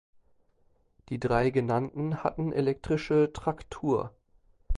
Die 1.09 1.19
drei 1.19 1.51
genannten 1.51 2.23
hatten 2.23 2.51
elektrische 2.51 3.31
Traktur. 3.33 4.11